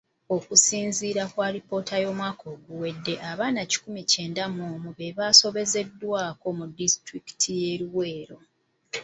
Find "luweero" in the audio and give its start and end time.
7.81-8.37